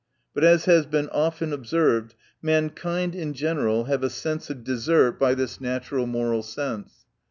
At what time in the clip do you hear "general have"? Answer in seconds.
3.35-4.01